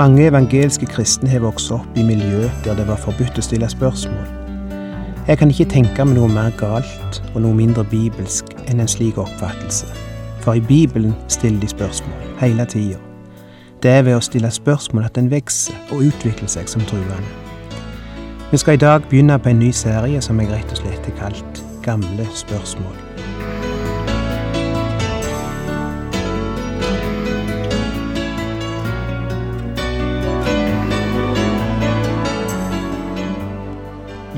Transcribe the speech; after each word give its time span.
Mange 0.00 0.26
evangelske 0.26 0.86
kristne 0.86 1.28
har 1.28 1.42
vokst 1.44 1.68
opp 1.76 1.96
i 2.00 2.02
miljø 2.02 2.46
der 2.64 2.78
det 2.78 2.86
var 2.88 2.96
forbudt 2.96 3.36
å 3.36 3.42
stille 3.44 3.68
spørsmål. 3.68 4.30
Jeg 5.28 5.36
kan 5.36 5.50
ikke 5.52 5.66
tenke 5.74 6.06
meg 6.08 6.16
noe 6.16 6.30
mer 6.32 6.54
galt 6.56 7.18
og 7.34 7.42
noe 7.44 7.52
mindre 7.52 7.84
bibelsk 7.90 8.54
enn 8.62 8.80
en 8.80 8.88
slik 8.88 9.18
oppfattelse. 9.20 9.90
For 10.40 10.56
i 10.56 10.64
Bibelen 10.64 11.12
stiller 11.28 11.60
de 11.60 11.68
spørsmål, 11.68 12.16
hele 12.40 12.64
tida. 12.64 12.96
Det 13.84 13.92
er 13.98 14.06
ved 14.08 14.16
å 14.16 14.24
stille 14.24 14.48
spørsmål 14.48 15.10
at 15.10 15.20
en 15.20 15.28
vokser 15.34 15.76
og 15.90 16.06
utvikler 16.08 16.48
seg 16.48 16.72
som 16.72 16.86
truende. 16.88 17.20
Vi 18.54 18.62
skal 18.62 18.80
i 18.80 18.84
dag 18.86 19.04
begynne 19.10 19.36
på 19.36 19.52
en 19.52 19.60
ny 19.60 19.68
serie 19.68 20.24
som 20.24 20.40
jeg 20.40 20.48
rett 20.48 20.72
og 20.72 20.80
slett 20.80 21.12
har 21.12 21.20
kalt 21.26 21.60
Gamle 21.84 22.24
spørsmål. 22.32 23.29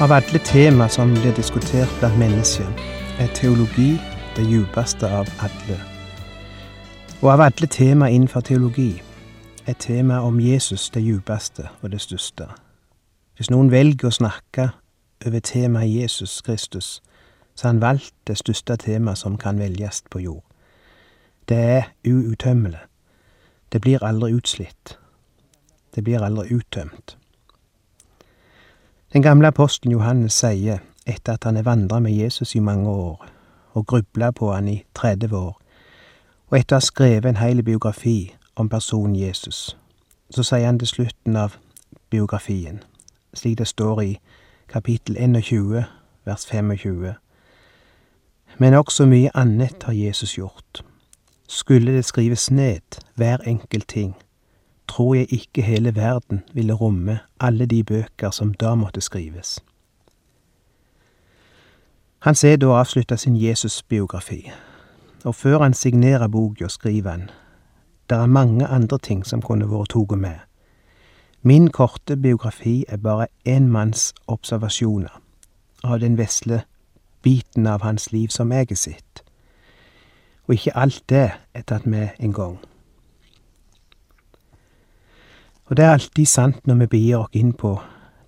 Av 0.00 0.12
alle 0.12 0.38
tema 0.38 0.88
som 0.88 1.10
blir 1.12 1.34
diskutert 1.36 1.90
blant 1.98 2.16
mennesker, 2.18 2.64
er 3.20 3.26
teologi 3.36 3.98
det 4.36 4.46
djupeste 4.48 5.04
av 5.04 5.28
alle. 5.44 5.76
Og 7.20 7.28
av 7.34 7.42
alle 7.44 7.68
tema 7.68 8.08
innenfor 8.08 8.40
teologi 8.40 9.02
er 9.66 9.76
temaet 9.76 10.24
om 10.24 10.40
Jesus 10.40 10.88
det 10.90 11.02
djupeste 11.04 11.68
og 11.82 11.92
det 11.92 12.00
største. 12.00 12.48
Hvis 13.36 13.52
noen 13.52 13.68
velger 13.68 14.08
å 14.08 14.16
snakke 14.22 14.70
over 15.26 15.44
temaet 15.44 15.92
Jesus 15.92 16.40
Kristus, 16.48 17.02
så 17.54 17.68
har 17.68 17.74
han 17.74 17.84
valgt 17.84 18.16
det 18.24 18.40
største 18.40 18.80
temaet 18.80 19.20
som 19.20 19.36
kan 19.36 19.60
velges 19.60 20.00
på 20.08 20.24
jord. 20.24 20.44
Det 21.48 21.60
er 21.76 21.92
uuttømmelig. 22.08 22.86
Det 23.72 23.84
blir 23.84 24.00
aldri 24.00 24.32
utslitt. 24.32 24.96
Det 25.94 26.04
blir 26.04 26.24
aldri 26.24 26.54
uttømt. 26.56 27.19
Den 29.12 29.22
gamle 29.22 29.46
apostelen 29.46 29.92
Johannes 29.92 30.32
sier, 30.32 30.78
etter 31.06 31.32
at 31.32 31.44
han 31.44 31.56
har 31.56 31.62
vandra 31.62 31.98
med 31.98 32.12
Jesus 32.12 32.54
i 32.54 32.60
mange 32.60 32.90
år, 32.90 33.26
og 33.72 33.86
grubla 33.86 34.30
på 34.30 34.52
han 34.52 34.68
i 34.68 34.84
30 34.94 35.36
år, 35.36 35.56
og 36.50 36.58
etter 36.58 36.76
å 36.76 36.78
ha 36.78 36.86
skrevet 36.86 37.26
en 37.26 37.40
hel 37.40 37.62
biografi 37.66 38.34
om 38.54 38.68
personen 38.68 39.16
Jesus, 39.18 39.76
så 40.30 40.44
sier 40.46 40.66
han 40.66 40.78
til 40.78 40.88
slutten 40.88 41.36
av 41.36 41.56
biografien, 42.10 42.84
slik 43.34 43.58
det 43.58 43.66
står 43.66 44.02
i 44.02 44.12
kapittel 44.70 45.18
21, 45.18 45.84
vers 46.24 46.46
25. 46.46 47.14
Men 48.58 48.78
også 48.78 49.06
mye 49.10 49.34
annet 49.34 49.82
har 49.82 49.92
Jesus 49.92 50.36
gjort. 50.38 50.84
Skulle 51.48 51.96
det 51.96 52.04
skrives 52.04 52.50
ned, 52.50 53.02
hver 53.14 53.42
enkelt 53.42 53.88
ting, 53.88 54.14
tror 54.90 55.14
jeg 55.14 55.32
ikke 55.32 55.62
hele 55.62 55.94
verden 55.94 56.42
ville 56.52 56.74
romme 56.74 57.18
alle 57.40 57.66
de 57.66 57.84
bøker 57.84 58.30
som 58.30 58.54
da 58.54 58.74
måtte 58.74 59.00
skrives. 59.00 59.60
Han 62.20 62.34
ser 62.34 62.56
da 62.56 62.66
avslutta 62.66 63.16
sin 63.16 63.36
Jesus-biografi, 63.36 64.50
og 65.24 65.34
før 65.34 65.62
han 65.62 65.74
signerer 65.74 66.28
boka, 66.28 66.68
skriver 66.68 67.10
han 67.10 67.30
det 68.10 68.18
er 68.18 68.26
mange 68.26 68.66
andre 68.66 68.98
ting 68.98 69.26
som 69.26 69.42
kunne 69.42 69.68
vært 69.70 69.92
tatt 69.94 70.18
med. 70.18 70.38
Min 71.42 71.68
korte 71.70 72.16
biografi 72.16 72.84
er 72.88 72.96
bare 72.96 73.26
én 73.48 73.68
manns 73.70 74.14
observasjoner 74.26 75.20
av 75.84 76.00
den 76.00 76.18
vesle 76.18 76.62
biten 77.22 77.66
av 77.66 77.82
hans 77.82 78.12
liv 78.12 78.28
som 78.28 78.52
jeg 78.52 78.66
har 78.68 78.76
sett, 78.76 79.22
og 80.48 80.54
ikke 80.54 80.76
alt 80.76 81.02
det 81.08 81.30
er 81.54 81.62
tatt 81.62 81.86
med 81.86 82.08
en 82.18 82.32
gang. 82.32 82.58
Og 85.70 85.76
det 85.76 85.84
er 85.84 85.92
alltid 85.92 86.26
sant 86.26 86.66
når 86.66 86.74
vi 86.74 86.86
begir 86.86 87.18
oss 87.22 87.36
inn 87.38 87.52
på 87.54 87.76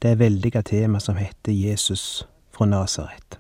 det 0.03 0.15
veldige 0.19 0.63
temaet 0.63 1.03
som 1.03 1.19
heter 1.19 1.53
Jesus 1.53 2.23
fra 2.55 2.69
Nasaret. 2.71 3.39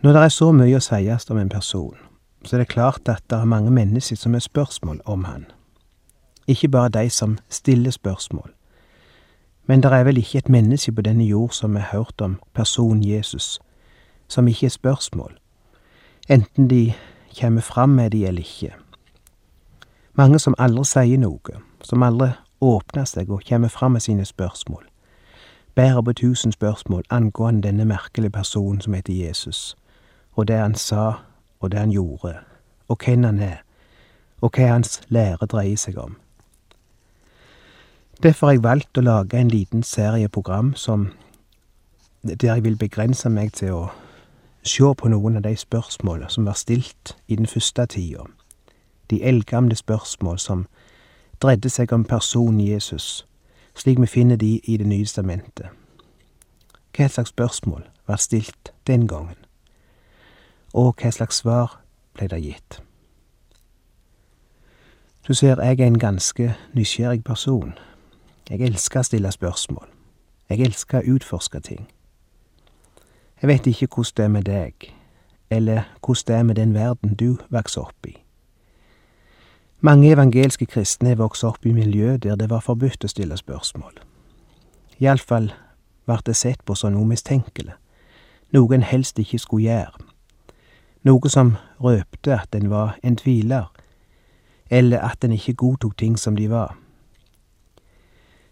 Når 0.00 0.12
det 0.16 0.22
er 0.22 0.32
så 0.32 0.48
mye 0.56 0.78
å 0.78 0.80
sies 0.80 1.28
om 1.28 1.36
en 1.36 1.52
person, 1.52 1.98
så 2.44 2.56
er 2.56 2.62
det 2.62 2.72
klart 2.72 3.08
at 3.12 3.20
det 3.28 3.36
er 3.36 3.52
mange 3.52 3.70
mennesker 3.70 4.16
som 4.16 4.32
har 4.32 4.40
spørsmål 4.40 5.02
om 5.04 5.26
han. 5.28 5.44
Ikke 6.48 6.72
bare 6.72 6.88
de 6.96 7.10
som 7.12 7.36
stiller 7.52 7.92
spørsmål. 7.92 8.48
Men 9.68 9.84
det 9.84 9.92
er 9.92 10.04
vel 10.08 10.18
ikke 10.18 10.38
et 10.38 10.48
menneske 10.48 10.92
på 10.96 11.04
denne 11.04 11.28
jord 11.28 11.52
som 11.52 11.76
har 11.76 11.92
hørt 11.92 12.24
om 12.24 12.40
personen 12.56 13.04
Jesus, 13.04 13.60
som 14.28 14.48
ikke 14.48 14.66
er 14.66 14.78
spørsmål, 14.80 15.36
enten 16.28 16.70
de 16.70 16.94
kommer 17.40 17.60
fram 17.60 17.88
med 17.88 18.10
de 18.10 18.26
eller 18.26 18.40
ikke. 18.40 18.72
Mange 20.20 20.38
som 20.38 20.54
aldri 20.58 20.82
sier 20.84 21.16
noe, 21.16 21.52
som 21.80 22.02
aldri 22.04 22.34
åpner 22.60 23.06
seg 23.08 23.30
og 23.32 23.40
kommer 23.48 23.70
fram 23.72 23.94
med 23.96 24.02
sine 24.04 24.24
spørsmål. 24.28 24.82
Bærer 25.74 26.02
på 26.04 26.12
tusen 26.12 26.52
spørsmål 26.52 27.06
angående 27.08 27.62
denne 27.64 27.86
merkelige 27.88 28.34
personen 28.34 28.82
som 28.84 28.92
heter 28.92 29.14
Jesus, 29.16 29.76
og 30.36 30.48
det 30.48 30.58
han 30.60 30.74
sa, 30.74 31.22
og 31.60 31.70
det 31.72 31.78
han 31.80 31.94
gjorde, 31.94 32.34
og 32.88 32.98
hvem 33.04 33.24
han 33.24 33.40
er, 33.40 33.62
og 34.40 34.52
hva 34.52 34.66
hans 34.74 35.00
lære 35.08 35.48
dreier 35.48 35.80
seg 35.80 35.96
om. 35.96 36.18
Derfor 38.22 38.46
har 38.46 38.58
jeg 38.58 38.62
valgt 38.66 39.00
å 39.00 39.06
lage 39.06 39.40
en 39.40 39.48
liten 39.48 39.82
serie 39.82 40.28
program 40.28 40.74
som, 40.76 41.06
der 42.22 42.58
jeg 42.58 42.64
vil 42.64 42.76
begrense 42.76 43.32
meg 43.32 43.56
til 43.56 43.72
å 43.72 43.88
se 44.68 44.92
på 44.92 45.08
noen 45.08 45.40
av 45.40 45.48
de 45.48 45.56
spørsmålene 45.56 46.28
som 46.28 46.44
var 46.44 46.60
stilt 46.60 47.16
i 47.26 47.40
den 47.40 47.48
første 47.48 47.88
tida 47.96 48.28
de 49.10 49.22
eldgamle 49.22 49.76
spørsmål 49.76 50.38
som 50.38 50.66
dreide 51.42 51.68
seg 51.68 51.92
om 51.92 52.04
personen 52.04 52.60
Jesus, 52.60 53.26
slik 53.74 54.00
vi 54.00 54.06
finner 54.06 54.36
de 54.36 54.60
i 54.64 54.76
Det 54.76 54.86
nye 54.86 55.04
testamentet. 55.04 55.68
Hva 56.96 57.08
slags 57.08 57.30
spørsmål 57.30 57.84
var 58.06 58.16
stilt 58.16 58.72
den 58.86 59.08
gangen, 59.08 59.38
og 60.74 60.94
hva 61.00 61.10
slags 61.10 61.36
svar 61.36 61.80
ble 62.14 62.28
det 62.28 62.42
gitt? 62.42 62.80
Du 65.28 65.34
ser, 65.34 65.62
jeg 65.62 65.80
er 65.80 65.86
en 65.86 65.98
ganske 65.98 66.54
nysgjerrig 66.74 67.24
person. 67.24 67.74
Jeg 68.50 68.60
elsker 68.60 69.00
å 69.00 69.06
stille 69.06 69.30
spørsmål. 69.32 69.86
Jeg 70.50 70.64
elsker 70.66 70.98
å 70.98 71.14
utforske 71.14 71.60
ting. 71.60 71.86
Jeg 73.42 73.48
vet 73.48 73.66
ikke 73.66 73.86
hvordan 73.86 74.16
det 74.16 74.24
er 74.24 74.28
med 74.28 74.42
deg, 74.48 74.88
eller 75.50 75.82
hvordan 76.00 76.26
det 76.26 76.36
er 76.36 76.42
med 76.42 76.54
den 76.54 76.74
verden 76.74 77.14
du 77.14 77.36
vokser 77.48 77.86
opp 77.86 78.06
i. 78.06 78.16
Mange 79.82 80.10
evangelske 80.12 80.66
kristne 80.66 81.16
vokste 81.16 81.22
vokst 81.22 81.44
opp 81.44 81.66
i 81.66 81.72
miljø 81.72 82.16
der 82.16 82.36
det 82.36 82.50
var 82.50 82.60
forbudt 82.60 83.04
å 83.04 83.08
stille 83.08 83.36
spørsmål. 83.36 83.94
Iallfall 85.00 85.46
ble 86.04 86.16
det 86.26 86.34
sett 86.36 86.60
på 86.68 86.74
som 86.76 86.92
noe 86.92 87.08
mistenkelig, 87.08 87.72
noe 88.52 88.74
en 88.76 88.84
helst 88.84 89.18
ikke 89.18 89.40
skulle 89.40 89.70
gjøre, 89.70 90.04
noe 91.08 91.32
som 91.32 91.54
røpte 91.80 92.34
at 92.36 92.54
en 92.54 92.68
var 92.68 92.98
en 93.02 93.16
tviler, 93.16 93.70
eller 94.68 95.00
at 95.00 95.24
en 95.24 95.32
ikke 95.32 95.56
godtok 95.64 95.96
ting 95.96 96.18
som 96.18 96.36
de 96.36 96.50
var. 96.50 96.76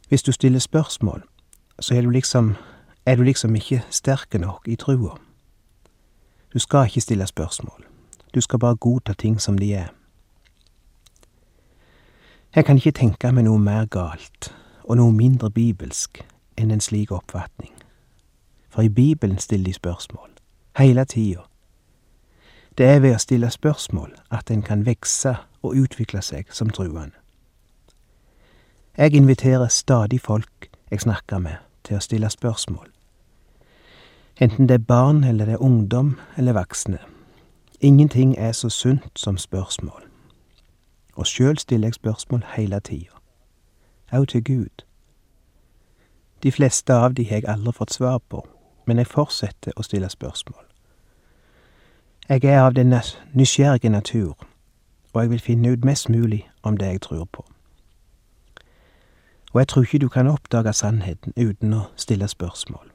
Hvis 0.08 0.22
du 0.22 0.32
stiller 0.32 0.64
spørsmål, 0.64 1.22
så 1.78 1.94
er 1.94 2.08
du 2.08 2.10
liksom, 2.10 2.54
er 3.04 3.16
du 3.16 3.22
liksom 3.22 3.54
ikke 3.54 3.84
sterk 3.90 4.40
nok 4.40 4.64
i 4.64 4.81
trua. 4.81 5.19
Du 6.54 6.58
skal 6.58 6.88
ikke 6.88 7.04
stille 7.04 7.26
spørsmål, 7.26 7.84
du 8.34 8.40
skal 8.40 8.58
bare 8.58 8.76
godta 8.76 9.12
ting 9.12 9.40
som 9.40 9.58
de 9.58 9.74
er. 9.74 9.97
Jeg 12.54 12.64
kan 12.64 12.76
ikke 12.76 12.96
tenke 12.96 13.28
meg 13.32 13.44
noe 13.44 13.60
mer 13.60 13.84
galt 13.92 14.54
og 14.84 14.96
noe 14.96 15.12
mindre 15.12 15.50
bibelsk 15.52 16.22
enn 16.56 16.70
en 16.72 16.80
slik 16.80 17.12
oppfatning. 17.12 17.74
For 18.72 18.82
i 18.82 18.88
Bibelen 18.88 19.38
stiller 19.38 19.64
de 19.68 19.72
spørsmål, 19.72 20.30
hele 20.78 21.04
tida. 21.04 21.44
Det 22.78 22.86
er 22.86 23.00
ved 23.04 23.14
å 23.14 23.20
stille 23.20 23.50
spørsmål 23.50 24.14
at 24.32 24.50
en 24.50 24.62
kan 24.62 24.86
vokse 24.86 25.34
og 25.62 25.76
utvikle 25.76 26.22
seg 26.24 26.48
som 26.48 26.70
truende. 26.70 27.16
Jeg 28.96 29.14
inviterer 29.14 29.68
stadig 29.68 30.20
folk 30.20 30.70
jeg 30.90 31.00
snakker 31.04 31.38
med, 31.38 31.60
til 31.84 32.00
å 32.00 32.02
stille 32.02 32.30
spørsmål. 32.32 32.88
Enten 34.40 34.68
det 34.68 34.80
er 34.80 34.88
barn 34.88 35.24
eller 35.24 35.44
det 35.44 35.58
er 35.58 35.62
ungdom 35.62 36.16
eller 36.36 36.56
voksne. 36.56 36.98
Ingenting 37.80 38.38
er 38.38 38.52
så 38.52 38.68
sunt 38.68 39.12
som 39.16 39.36
spørsmål. 39.38 40.07
Og 41.19 41.26
sjøl 41.26 41.59
stiller 41.59 41.87
jeg 41.88 41.94
spørsmål 41.94 42.44
heile 42.56 42.81
tida. 42.81 43.11
Au 44.12 44.25
til 44.25 44.44
Gud. 44.44 44.85
De 46.43 46.53
fleste 46.53 46.94
av 46.94 47.15
de 47.15 47.25
har 47.25 47.37
jeg 47.37 47.49
aldri 47.49 47.73
fått 47.73 47.93
svar 47.93 48.19
på, 48.19 48.47
men 48.87 48.99
jeg 48.99 49.11
fortsetter 49.11 49.75
å 49.76 49.82
stille 49.82 50.09
spørsmål. 50.09 50.62
Jeg 52.29 52.44
er 52.44 52.61
av 52.61 52.75
den 52.75 52.94
nysgjerrige 53.35 53.88
natur, 53.88 54.37
og 55.12 55.23
jeg 55.23 55.31
vil 55.31 55.41
finne 55.41 55.73
ut 55.73 55.85
mest 55.85 56.09
mulig 56.09 56.47
om 56.62 56.76
det 56.76 56.87
jeg 56.87 57.00
tror 57.00 57.25
på. 57.25 57.44
Og 59.53 59.61
jeg 59.61 59.69
tror 59.69 59.82
ikke 59.82 59.99
du 59.99 60.09
kan 60.09 60.26
oppdage 60.31 60.73
sannheten 60.73 61.32
uten 61.37 61.75
å 61.75 61.82
stille 61.97 62.29
spørsmål. 62.29 62.93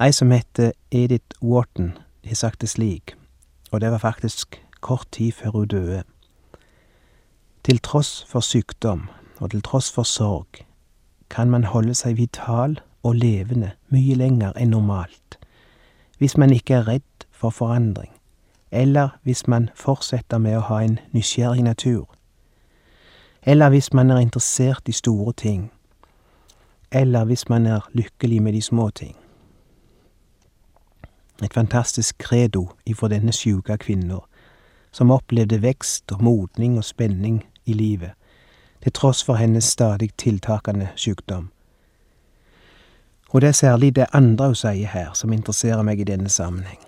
Ei 0.00 0.12
som 0.12 0.30
heter 0.30 0.72
Edith 0.90 1.42
Wharton, 1.42 1.96
har 2.24 2.34
sagt 2.34 2.60
det 2.60 2.68
slik, 2.68 3.16
og 3.72 3.80
det 3.80 3.90
var 3.90 3.98
faktisk 3.98 4.67
kort 4.80 5.06
tid 5.12 5.32
før 5.32 5.50
hun 5.50 5.66
døde. 5.66 6.02
Til 7.64 7.78
tross 7.78 8.24
for 8.28 8.40
sykdom 8.40 9.08
og 9.38 9.50
til 9.50 9.62
tross 9.62 9.92
for 9.92 10.02
sorg 10.02 10.64
kan 11.30 11.50
man 11.50 11.64
holde 11.64 11.94
seg 11.94 12.16
vital 12.16 12.80
og 13.02 13.14
levende 13.14 13.74
mye 13.92 14.14
lenger 14.14 14.56
enn 14.56 14.72
normalt 14.72 15.28
hvis 16.18 16.36
man 16.36 16.50
ikke 16.50 16.74
er 16.74 16.88
redd 16.88 17.26
for 17.30 17.50
forandring, 17.50 18.12
eller 18.70 19.08
hvis 19.22 19.46
man 19.48 19.70
fortsetter 19.74 20.38
med 20.38 20.56
å 20.58 20.64
ha 20.66 20.80
en 20.82 20.98
nysgjerrig 21.14 21.62
natur, 21.62 22.08
eller 23.42 23.70
hvis 23.70 23.92
man 23.94 24.10
er 24.10 24.18
interessert 24.18 24.88
i 24.88 24.92
store 24.92 25.32
ting, 25.32 25.70
eller 26.90 27.24
hvis 27.24 27.48
man 27.48 27.66
er 27.66 27.86
lykkelig 27.92 28.42
med 28.42 28.52
de 28.52 28.62
små 28.62 28.90
ting. 28.90 29.16
Et 31.42 31.54
fantastisk 31.54 32.18
credo 32.18 32.68
ifra 32.86 33.08
denne 33.08 33.32
sjuke 33.32 33.76
kvinna, 33.78 34.18
som 34.92 35.10
opplevde 35.10 35.62
vekst 35.62 36.12
og 36.12 36.22
modning 36.22 36.78
og 36.78 36.84
spenning 36.84 37.44
i 37.66 37.72
livet, 37.72 38.10
til 38.82 38.92
tross 38.92 39.24
for 39.24 39.34
hennes 39.34 39.64
stadig 39.64 40.10
tiltakende 40.18 40.88
sykdom. 40.96 41.50
Og 43.28 43.40
det 43.40 43.48
er 43.48 43.52
særlig 43.52 43.96
det 43.96 44.06
andre 44.12 44.46
hun 44.46 44.54
sier 44.54 44.88
her, 44.88 45.12
som 45.14 45.32
interesserer 45.32 45.82
meg 45.82 46.00
i 46.00 46.08
denne 46.08 46.28
sammenheng. 46.28 46.80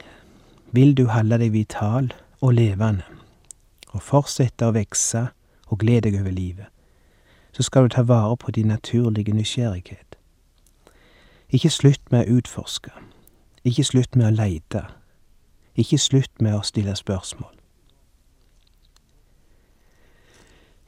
Vil 0.72 0.94
du 0.96 1.06
holde 1.10 1.38
deg 1.38 1.52
vital 1.52 2.12
og 2.40 2.54
levende, 2.54 3.04
og 3.90 4.02
fortsette 4.02 4.68
å 4.68 4.72
vekse 4.72 5.26
og 5.66 5.82
glede 5.82 6.08
deg 6.08 6.20
over 6.20 6.30
livet, 6.30 6.66
så 7.52 7.62
skal 7.66 7.82
du 7.82 7.94
ta 7.94 8.02
vare 8.06 8.36
på 8.36 8.50
din 8.50 8.70
naturlige 8.70 9.34
nysgjerrighet. 9.34 10.16
Ikke 11.50 11.70
slutt 11.70 12.12
med 12.14 12.24
å 12.24 12.38
utforske, 12.38 12.92
ikke 13.64 13.84
slutt 13.84 14.16
med 14.16 14.30
å 14.30 14.36
leite, 14.36 14.84
ikke 15.74 15.98
slutt 15.98 16.40
med 16.40 16.54
å 16.54 16.62
stille 16.62 16.94
spørsmål. 16.96 17.59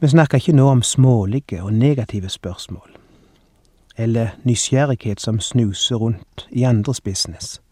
Vi 0.02 0.08
snakker 0.08 0.38
ikke 0.38 0.52
nå 0.52 0.64
om 0.69 0.82
smålige 0.82 1.62
og 1.62 1.72
negative 1.72 2.28
spørsmål, 2.28 2.90
eller 3.96 4.28
nysgjerrighet 4.44 5.20
som 5.20 5.40
snuser 5.40 5.96
rundt 5.96 6.49
i 6.50 6.62
andres 6.62 7.00
business, 7.00 7.62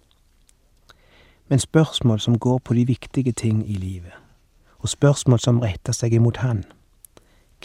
men 1.49 1.59
spørsmål 1.59 2.21
som 2.21 2.39
går 2.39 2.59
på 2.59 2.75
de 2.75 2.87
viktige 2.87 3.33
ting 3.33 3.71
i 3.71 3.73
livet, 3.73 4.13
og 4.79 4.89
spørsmål 4.89 5.39
som 5.39 5.59
retter 5.59 5.93
seg 5.93 6.13
imot 6.13 6.37
Han, 6.37 6.65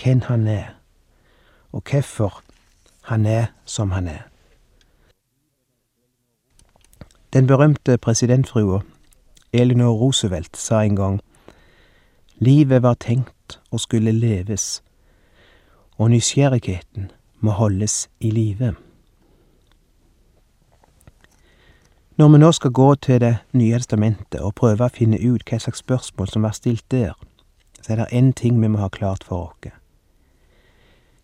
hvem 0.02 0.22
Han 0.22 0.48
er, 0.48 0.66
og 1.72 1.84
hvorfor 1.90 2.42
Han 3.02 3.26
er 3.26 3.46
som 3.66 3.92
Han 3.92 4.08
er. 4.08 4.22
Den 7.34 7.48
berømte 7.48 7.98
presidentfrua 7.98 8.82
Elinor 9.54 9.94
Roosevelt 9.94 10.58
sa 10.58 10.82
en 10.82 10.96
gang 10.96 11.22
Livet 12.40 12.84
var 12.84 12.94
tenkt 12.94 13.35
å 13.76 13.82
skulle 13.82 14.16
leves, 14.16 14.82
og 15.98 16.12
nysgjerrigheten 16.12 17.12
må 17.40 17.52
holdes 17.52 18.08
i 18.20 18.32
live. 18.32 18.74
Når 22.18 22.30
vi 22.32 22.38
nå 22.38 22.52
skal 22.52 22.72
gå 22.72 22.96
til 22.96 23.20
Det 23.20 23.38
nye 23.54 23.76
testamentet 23.76 24.40
og 24.42 24.56
prøve 24.56 24.86
å 24.86 24.94
finne 24.94 25.20
ut 25.20 25.44
hva 25.44 25.60
slags 25.60 25.84
spørsmål 25.84 26.30
som 26.32 26.48
var 26.48 26.56
stilt 26.56 26.86
der, 26.92 27.14
så 27.82 27.92
er 27.92 27.96
det 27.96 28.14
én 28.14 28.32
ting 28.34 28.62
vi 28.62 28.68
må 28.68 28.80
ha 28.80 28.88
klart 28.88 29.24
for 29.24 29.52
oss. 29.52 29.72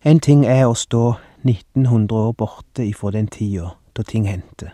En 0.04 0.20
ting 0.20 0.44
er 0.46 0.66
å 0.66 0.74
stå 0.74 1.14
1900 1.44 2.14
år 2.14 2.32
borte 2.32 2.84
ifra 2.84 3.10
den 3.10 3.26
tida 3.26 3.76
da 3.96 4.02
ting 4.02 4.28
hendte. 4.28 4.72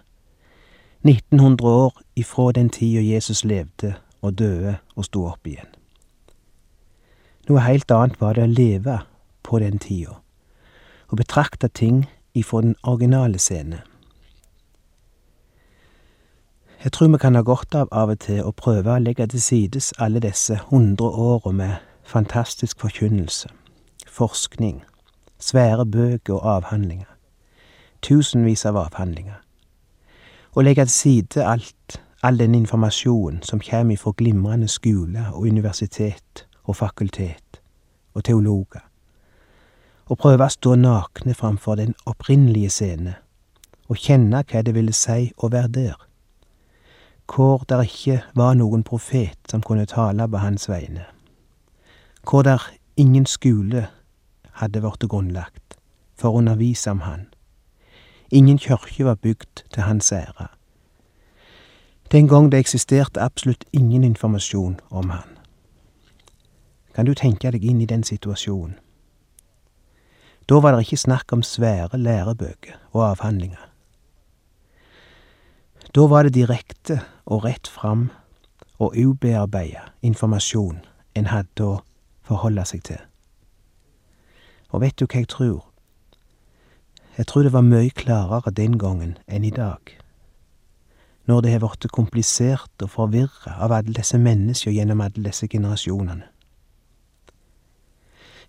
1900 1.04 1.68
år 1.68 1.92
ifra 2.16 2.52
den 2.52 2.70
tida 2.70 3.00
Jesus 3.00 3.44
levde 3.44 3.94
og 4.22 4.38
døde 4.38 4.78
og 4.96 5.04
sto 5.04 5.26
opp 5.28 5.46
igjen. 5.46 5.77
Noe 7.48 7.62
heilt 7.64 7.90
annet 7.90 8.20
var 8.20 8.36
det 8.36 8.44
å 8.44 8.52
leve 8.52 8.98
på 9.42 9.58
den 9.62 9.78
tida, 9.80 10.18
og 11.08 11.16
betrakte 11.16 11.70
ting 11.72 12.02
ifra 12.36 12.60
den 12.60 12.74
originale 12.82 13.38
scene. 13.40 13.78
Jeg 16.84 16.92
tror 16.92 17.08
vi 17.08 17.18
kan 17.18 17.34
ha 17.34 17.42
godt 17.42 17.74
av 17.74 17.88
av 17.90 18.12
og 18.12 18.20
til 18.22 18.42
å 18.44 18.52
prøve 18.52 18.92
å 18.94 19.02
legge 19.02 19.26
til 19.32 19.40
sides 19.42 19.94
alle 19.98 20.20
disse 20.20 20.60
hundre 20.68 21.08
åra 21.08 21.50
med 21.52 21.86
fantastisk 22.04 22.80
forkynnelse, 22.84 23.48
forskning, 24.06 24.82
svære 25.40 25.86
bøker 25.86 26.36
og 26.36 26.44
avhandlinger, 26.52 27.08
tusenvis 28.02 28.66
av 28.68 28.76
avhandlinger, 28.76 29.40
og 30.52 30.68
legge 30.68 30.84
til 30.84 30.94
side 30.94 31.48
alt, 31.48 31.98
all 32.22 32.38
den 32.38 32.54
informasjonen 32.54 33.40
som 33.42 33.60
kommer 33.64 33.96
ifra 33.96 34.12
glimrende 34.12 34.68
skoler 34.68 35.32
og 35.32 35.48
universitet 35.48 36.47
og 36.68 36.76
fakultet 36.76 37.60
og 38.14 38.24
teologer, 38.24 38.84
og 40.08 40.18
prøve 40.20 40.44
å 40.44 40.52
stå 40.52 40.74
nakne 40.76 41.34
framfor 41.36 41.80
den 41.80 41.94
opprinnelige 42.08 42.70
scene 42.72 43.14
og 43.88 43.96
kjenne 43.96 44.42
hva 44.44 44.62
det 44.64 44.74
ville 44.76 44.92
si 44.92 45.30
å 45.36 45.48
være 45.52 45.72
der. 45.72 45.96
Hvor 47.28 47.64
der 47.68 47.84
ikke 47.84 48.22
var 48.36 48.56
noen 48.56 48.84
profet 48.84 49.38
som 49.50 49.64
kunne 49.64 49.88
tale 49.88 50.28
på 50.28 50.40
hans 50.40 50.68
vegne, 50.68 51.04
hvor 52.24 52.44
der 52.44 52.62
ingen 52.96 53.26
skole 53.26 53.88
hadde 54.60 54.80
blitt 54.84 55.08
grunnlagt 55.08 55.76
for 56.16 56.32
å 56.32 56.40
undervise 56.40 56.92
om 56.92 57.04
han, 57.04 57.26
ingen 58.30 58.58
kyrkje 58.60 59.08
var 59.08 59.20
bygd 59.20 59.64
til 59.72 59.84
hans 59.84 60.12
ære, 60.12 60.48
den 62.12 62.28
gang 62.28 62.48
det 62.52 62.64
eksisterte 62.64 63.20
absolutt 63.20 63.68
ingen 63.72 64.04
informasjon 64.04 64.80
om 64.88 65.10
han. 65.12 65.37
Kan 66.98 67.06
du 67.06 67.12
tenke 67.14 67.52
deg 67.54 67.62
inn 67.62 67.78
i 67.78 67.86
den 67.86 68.00
situasjonen? 68.02 68.72
Da 70.50 70.56
var 70.58 70.74
det 70.74 70.80
ikke 70.82 70.96
snakk 70.98 71.30
om 71.30 71.44
svære 71.46 71.94
lærebøker 71.94 72.72
og 72.90 73.02
avhandlinger. 73.12 73.68
Da 75.94 76.06
var 76.10 76.26
det 76.26 76.32
direkte 76.34 76.96
og 77.22 77.44
rett 77.44 77.70
fram 77.70 78.08
og 78.82 78.96
ubearbeida 78.98 79.84
informasjon 80.02 80.80
en 81.14 81.28
hadde 81.30 81.62
å 81.62 81.76
forholde 82.26 82.64
seg 82.66 82.82
til. 82.88 83.04
Og 84.74 84.82
vet 84.82 84.98
du 84.98 85.06
hva 85.06 85.20
jeg 85.22 85.28
tror? 85.30 85.60
Jeg 87.14 87.28
tror 87.30 87.46
det 87.46 87.52
var 87.54 87.62
mye 87.68 87.92
klarere 87.94 88.50
den 88.50 88.74
gangen 88.74 89.12
enn 89.28 89.46
i 89.46 89.52
dag. 89.54 89.94
Når 91.30 91.46
det 91.46 91.54
har 91.54 91.62
blitt 91.62 91.86
komplisert 91.94 92.82
og 92.82 92.90
forvirra 92.90 93.54
av 93.54 93.76
alle 93.78 93.94
disse 94.00 94.18
menneskene 94.18 94.74
gjennom 94.80 95.06
alle 95.06 95.28
disse 95.30 95.46
generasjonene. 95.46 96.26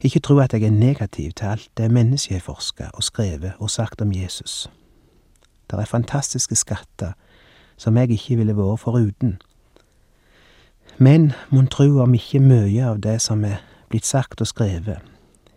Ikke 0.01 0.19
tro 0.19 0.37
at 0.39 0.53
jeg 0.53 0.63
er 0.63 0.71
negativ 0.71 1.31
til 1.31 1.45
alt 1.45 1.69
det 1.77 1.91
mennesket 1.91 2.33
har 2.33 2.41
forska 2.41 2.87
og 2.93 3.03
skrevet 3.03 3.53
og 3.59 3.69
sagt 3.69 4.01
om 4.01 4.11
Jesus. 4.11 4.69
Det 5.71 5.79
er 5.79 5.85
fantastiske 5.85 6.55
skatter 6.55 7.11
som 7.77 7.97
jeg 7.97 8.11
ikke 8.11 8.35
ville 8.35 8.55
vært 8.55 8.79
foruten. 8.79 9.37
Men 10.97 11.31
mon 11.49 11.67
tru 11.67 12.01
om 12.01 12.13
ikke 12.13 12.39
mye 12.39 12.85
av 12.85 12.99
det 13.03 13.21
som 13.21 13.43
er 13.43 13.61
blitt 13.89 14.05
sagt 14.05 14.41
og 14.41 14.47
skrevet, 14.47 14.99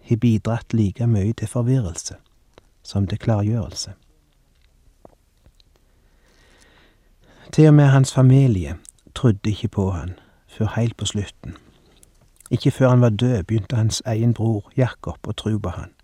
har 0.02 0.16
bidratt 0.16 0.74
like 0.74 1.06
mye 1.06 1.32
til 1.32 1.48
forvirrelse 1.48 2.14
som 2.82 3.06
til 3.06 3.18
klargjørelse. 3.18 3.92
Til 7.52 7.68
og 7.68 7.74
med 7.74 7.84
hans 7.84 8.14
familie 8.14 8.76
trodde 9.14 9.50
ikke 9.50 9.68
på 9.68 9.90
han 9.90 10.14
før 10.48 10.72
heilt 10.76 10.96
på 10.96 11.06
slutten. 11.06 11.56
Ikke 12.52 12.70
før 12.70 12.88
han 12.88 13.00
var 13.00 13.08
død, 13.08 13.42
begynte 13.42 13.76
hans 13.76 14.02
egen 14.06 14.34
bror 14.34 14.70
Jakob 14.76 15.28
å 15.28 15.32
tro 15.32 15.58
på 15.58 15.70
han. 15.72 15.94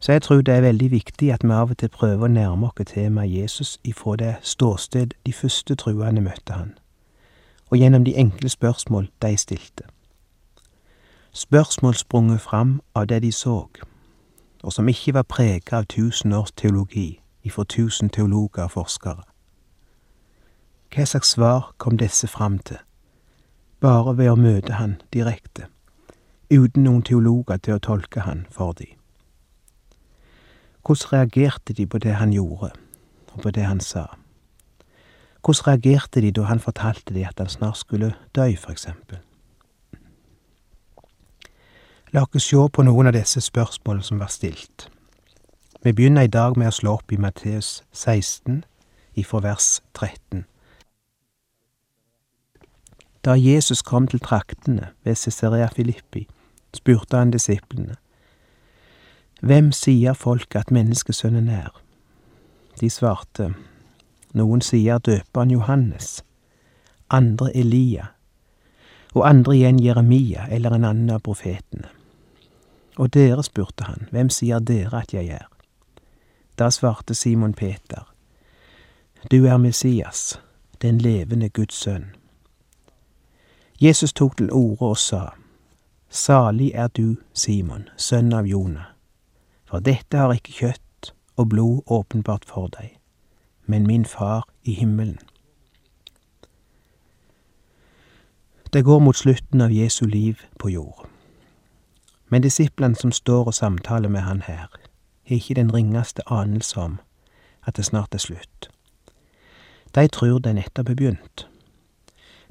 Så 0.00 0.12
jeg 0.12 0.22
tror 0.22 0.40
det 0.42 0.54
er 0.54 0.60
veldig 0.60 0.90
viktig 0.90 1.30
at 1.30 1.44
vi 1.44 1.54
av 1.54 1.70
og 1.70 1.78
til 1.78 1.88
prøver 1.88 2.26
å 2.26 2.32
nærme 2.32 2.66
oss 2.66 2.90
temaet 2.90 3.30
Jesus 3.30 3.78
ifra 3.84 4.16
det 4.16 4.34
ståsted 4.42 5.14
de 5.26 5.32
første 5.32 5.74
truende 5.78 6.20
møtte 6.20 6.52
han, 6.52 6.74
og 7.70 7.78
gjennom 7.78 8.04
de 8.04 8.16
enkle 8.18 8.48
spørsmål 8.48 9.08
de 9.22 9.36
stilte. 9.36 9.86
Spørsmål 11.32 11.94
sprunget 11.94 12.40
fram 12.40 12.80
av 12.94 13.06
det 13.06 13.22
de 13.22 13.32
så, 13.32 13.68
og 14.62 14.72
som 14.72 14.88
ikke 14.88 15.14
var 15.14 15.22
preget 15.22 15.72
av 15.72 15.86
tusen 15.86 16.32
års 16.32 16.50
teologi 16.52 17.20
ifra 17.42 17.64
tusen 17.64 18.10
teologer 18.10 18.66
og 18.66 18.70
forskere. 18.70 19.22
Hva 20.90 21.06
slags 21.06 21.38
svar 21.38 21.74
kom 21.78 21.98
disse 21.98 22.26
fram 22.26 22.58
til? 22.58 22.82
Bare 23.82 24.16
ved 24.16 24.30
å 24.30 24.38
møte 24.38 24.78
han 24.78 24.96
direkte, 25.14 25.66
uten 26.52 26.84
noen 26.86 27.02
teologer 27.02 27.58
til 27.58 27.76
å 27.76 27.82
tolke 27.82 28.22
han 28.22 28.44
for 28.50 28.76
de. 28.78 28.86
Hvordan 30.86 31.12
reagerte 31.12 31.74
de 31.74 31.86
på 31.86 31.98
det 32.02 32.14
han 32.18 32.32
gjorde, 32.34 32.70
og 33.32 33.42
på 33.42 33.50
det 33.50 33.66
han 33.66 33.80
sa? 33.80 34.06
Hvordan 35.42 35.66
reagerte 35.66 36.22
de 36.22 36.30
da 36.30 36.46
han 36.46 36.62
fortalte 36.62 37.14
de 37.14 37.26
at 37.26 37.38
han 37.38 37.50
snart 37.50 37.82
skulle 37.82 38.14
dø, 38.34 38.46
for 38.56 38.70
eksempel? 38.70 39.18
La 42.12 42.22
oss 42.22 42.44
se 42.44 42.56
på 42.72 42.82
noen 42.84 43.08
av 43.08 43.16
disse 43.16 43.40
spørsmålene 43.40 44.04
som 44.04 44.18
var 44.20 44.30
stilt. 44.30 44.88
Vi 45.82 45.92
begynner 45.92 46.28
i 46.28 46.30
dag 46.30 46.58
med 46.60 46.68
å 46.68 46.74
slå 46.76 46.98
opp 47.00 47.12
i 47.12 47.18
Matteus 47.18 47.82
16, 47.92 48.62
ifra 49.18 49.40
vers 49.42 49.80
13. 49.94 50.44
Da 53.24 53.34
Jesus 53.38 53.82
kom 53.82 54.06
til 54.06 54.20
traktene 54.20 54.88
ved 55.04 55.14
Cesarea 55.14 55.66
Filippi, 55.66 56.26
spurte 56.74 57.16
han 57.16 57.30
disiplene, 57.30 57.96
Hvem 59.42 59.72
sier 59.72 60.14
folk 60.14 60.54
at 60.54 60.70
menneskesønnen 60.70 61.48
er? 61.48 61.70
De 62.80 62.90
svarte, 62.90 63.54
Noen 64.32 64.60
sier 64.60 64.98
døperen 64.98 65.50
Johannes, 65.50 66.22
andre 67.10 67.50
Elia, 67.56 68.06
og 69.14 69.28
andre 69.28 69.56
igjen 69.56 69.82
Jeremia 69.82 70.46
eller 70.48 70.72
en 70.72 70.84
annen 70.84 71.10
av 71.10 71.20
profetene. 71.26 71.90
Og 72.96 73.12
dere, 73.14 73.42
spurte 73.42 73.84
han, 73.84 74.08
hvem 74.10 74.30
sier 74.30 74.60
dere 74.60 75.02
at 75.02 75.12
jeg 75.14 75.28
er? 75.28 75.48
Da 76.58 76.70
svarte 76.70 77.14
Simon 77.14 77.54
Peter, 77.54 78.06
du 79.30 79.44
er 79.46 79.58
Messias, 79.58 80.40
den 80.82 80.98
levende 80.98 81.48
Guds 81.48 81.74
sønn. 81.74 82.21
Jesus 83.82 84.12
tok 84.12 84.36
til 84.36 84.52
orde 84.52 84.80
og 84.80 84.98
sa, 84.98 85.24
Salig 86.08 86.70
er 86.74 86.86
du, 86.88 87.16
Simon, 87.34 87.88
sønn 87.96 88.32
av 88.32 88.46
Jonah, 88.46 88.92
for 89.66 89.82
dette 89.82 90.20
har 90.20 90.30
ikke 90.36 90.54
kjøtt 90.54 91.10
og 91.36 91.48
blod 91.48 91.80
åpenbart 91.90 92.46
for 92.46 92.70
deg, 92.76 92.92
men 93.66 93.86
min 93.86 94.04
far 94.04 94.46
i 94.62 94.76
himmelen. 94.78 95.18
Det 98.72 98.84
går 98.84 99.02
mot 99.02 99.16
slutten 99.16 99.60
av 99.60 99.74
Jesu 99.74 100.06
liv 100.06 100.38
på 100.58 100.68
jord. 100.68 101.08
Men 102.30 102.46
disiplene 102.46 102.94
som 102.96 103.12
står 103.12 103.50
og 103.50 103.54
samtaler 103.54 104.08
med 104.08 104.20
han 104.20 104.46
her, 104.46 104.70
har 105.26 105.36
ikke 105.36 105.58
den 105.58 105.74
ringeste 105.74 106.22
anelse 106.30 106.80
om 106.80 107.00
at 107.66 107.76
det 107.76 107.84
snart 107.84 108.14
er 108.14 108.22
slutt. 108.22 108.70
De 109.94 110.06
tror 110.08 110.38
det 110.38 110.54
nettopp 110.54 110.88
er 110.88 110.94
begynt. 110.94 111.48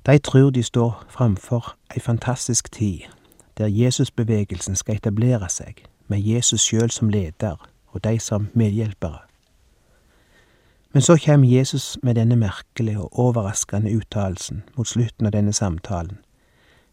De 0.06 0.18
tror 0.18 0.50
de 0.50 0.64
står 0.64 1.06
framfor 1.10 1.76
ei 1.96 2.00
fantastisk 2.00 2.72
tid, 2.72 3.00
der 3.58 3.68
Jesusbevegelsen 3.68 4.76
skal 4.76 4.96
etablere 4.96 5.50
seg, 5.50 5.84
med 6.08 6.20
Jesus 6.20 6.62
sjøl 6.62 6.90
som 6.92 7.10
leder 7.10 7.70
og 7.88 8.04
de 8.04 8.20
som 8.20 8.48
medhjelpere. 8.54 9.20
Men 10.94 11.02
så 11.02 11.18
kommer 11.26 11.48
Jesus 11.48 11.98
med 12.04 12.16
denne 12.16 12.36
merkelige 12.36 13.00
og 13.00 13.20
overraskende 13.20 13.96
uttalelsen 13.98 14.64
mot 14.76 14.88
slutten 14.88 15.26
av 15.26 15.32
denne 15.32 15.54
samtalen, 15.54 16.18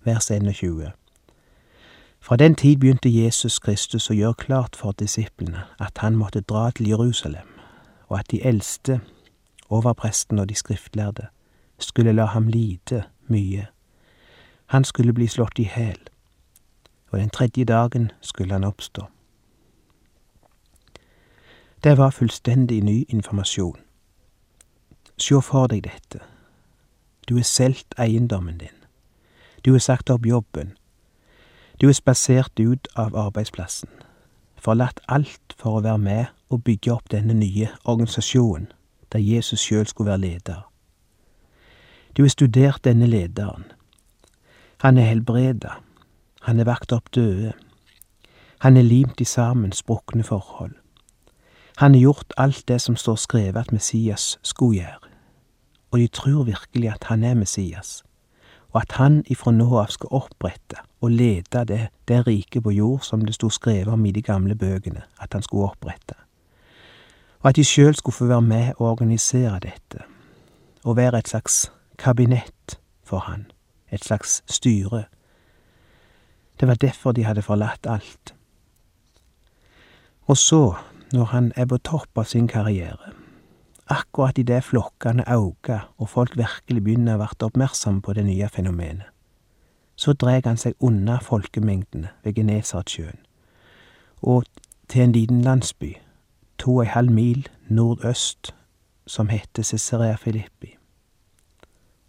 vers 0.04 0.30
21. 0.30 0.92
Fra 2.20 2.36
den 2.36 2.54
tid 2.54 2.76
begynte 2.76 3.08
Jesus 3.08 3.58
Kristus 3.58 4.10
å 4.10 4.14
gjøre 4.14 4.34
klart 4.34 4.76
for 4.76 4.92
disiplene 4.92 5.64
at 5.80 5.98
han 5.98 6.16
måtte 6.16 6.40
dra 6.40 6.70
til 6.70 6.88
Jerusalem, 6.88 7.48
og 8.08 8.18
at 8.18 8.30
de 8.30 8.42
eldste 8.44 9.00
overpresten 9.68 10.38
og 10.38 10.48
de 10.48 10.54
skriftlærde, 10.54 11.26
skulle 11.78 12.12
la 12.12 12.24
ham 12.24 12.48
lide 12.48 13.02
mye. 13.28 13.66
Han 14.66 14.84
skulle 14.84 15.12
bli 15.12 15.26
slått 15.26 15.58
i 15.58 15.64
hæl, 15.64 15.98
og 17.10 17.18
den 17.18 17.30
tredje 17.30 17.64
dagen 17.64 18.10
skulle 18.20 18.52
han 18.52 18.64
oppstå. 18.64 19.06
Det 21.84 21.98
var 21.98 22.10
fullstendig 22.10 22.82
ny 22.82 23.04
informasjon. 23.08 23.78
Sjå 25.18 25.40
for 25.40 25.66
deg 25.66 25.84
dette. 25.84 26.18
Du 27.28 27.36
har 27.36 27.46
solgt 27.46 27.94
eiendommen 27.98 28.58
din. 28.58 28.74
Du 29.64 29.72
har 29.72 29.78
sagt 29.78 30.10
opp 30.10 30.26
jobben. 30.26 30.76
Du 31.80 31.88
er 31.88 31.92
spasert 31.92 32.60
ut 32.60 32.88
av 32.96 33.16
arbeidsplassen. 33.16 33.88
Forlatt 34.56 35.00
alt 35.08 35.54
for 35.58 35.78
å 35.78 35.82
være 35.82 35.98
med 35.98 36.24
og 36.50 36.64
bygge 36.64 36.92
opp 36.92 37.10
denne 37.10 37.34
nye 37.34 37.68
organisasjonen 37.84 38.72
der 39.12 39.22
Jesus 39.22 39.60
sjøl 39.60 39.86
skulle 39.86 40.10
være 40.10 40.20
leder. 40.20 40.64
Du 42.18 42.22
har 42.22 42.28
studert 42.28 42.84
denne 42.84 43.06
lederen. 43.06 43.64
Han 44.82 44.98
er 44.98 45.06
helbreda. 45.06 45.78
Han 46.42 46.58
er 46.60 46.66
vakt 46.66 46.92
opp 46.92 47.12
døde. 47.14 47.52
Han 48.58 48.76
er 48.76 48.82
limt 48.82 49.20
i 49.20 49.24
sammen 49.24 49.72
sprukne 49.72 50.26
forhold. 50.26 50.74
Han 51.76 51.94
har 51.94 52.00
gjort 52.00 52.34
alt 52.36 52.64
det 52.68 52.80
som 52.82 52.96
står 52.96 53.16
skrevet 53.16 53.56
at 53.56 53.72
Messias 53.72 54.38
skulle 54.42 54.82
gjøre. 54.82 55.14
Og 55.90 55.98
de 55.98 56.08
tror 56.08 56.42
virkelig 56.44 56.90
at 56.90 57.04
han 57.04 57.24
er 57.24 57.34
Messias, 57.34 58.02
og 58.72 58.82
at 58.82 58.92
han 58.92 59.22
ifra 59.26 59.54
nå 59.54 59.70
av 59.78 59.94
skal 59.94 60.10
opprette 60.10 60.82
og 61.00 61.10
lede 61.10 61.64
det, 61.64 61.88
det 62.08 62.26
riket 62.26 62.62
på 62.62 62.74
jord 62.74 63.06
som 63.06 63.22
det 63.24 63.38
sto 63.38 63.48
skrevet 63.48 63.94
om 63.94 64.06
i 64.06 64.12
de 64.12 64.22
gamle 64.22 64.54
bøkene 64.54 65.06
at 65.22 65.32
han 65.32 65.42
skulle 65.42 65.70
opprette 65.70 66.18
og 67.40 67.48
at 67.48 67.56
de 67.56 67.64
sjøl 67.64 67.94
skulle 67.94 68.14
få 68.14 68.26
være 68.26 68.42
med 68.42 68.72
og 68.76 68.90
organisere 68.90 69.58
dette, 69.62 70.02
og 70.84 70.96
være 70.96 71.18
et 71.18 71.28
slags 71.28 71.72
kabinett 71.98 72.78
for 73.04 73.18
han, 73.18 73.46
et 73.90 74.04
slags 74.04 74.42
styre. 74.46 75.04
Det 76.60 76.68
var 76.68 76.74
derfor 76.74 77.12
de 77.12 77.24
hadde 77.24 77.42
forlatt 77.42 77.86
alt. 77.86 78.34
Og 80.26 80.36
så, 80.36 80.74
når 81.12 81.24
han 81.24 81.52
er 81.56 81.66
på 81.66 81.78
topp 81.78 82.18
av 82.18 82.24
sin 82.24 82.48
karriere, 82.48 83.12
akkurat 83.88 84.38
idet 84.38 84.64
flokkene 84.64 85.24
auker 85.26 85.88
og 85.96 86.08
folk 86.08 86.36
virkelig 86.36 86.84
begynner 86.84 87.16
å 87.16 87.24
bli 87.24 87.46
oppmerksomme 87.48 88.02
på 88.04 88.12
det 88.12 88.26
nye 88.26 88.48
fenomenet, 88.48 89.08
så 89.96 90.12
drar 90.12 90.44
han 90.44 90.60
seg 90.60 90.76
unna 90.84 91.18
folkemengdene 91.18 92.12
ved 92.22 92.36
Genesaretsjøen 92.38 93.24
og 94.22 94.44
til 94.88 95.02
en 95.02 95.12
liten 95.12 95.42
landsby 95.42 95.96
to 96.58 96.76
og 96.76 96.84
ei 96.84 96.92
halv 96.92 97.12
mil 97.14 97.46
nordøst 97.68 98.54
som 99.06 99.28
heter 99.28 99.62
Cesarea 99.62 100.16
Filippi. 100.16 100.77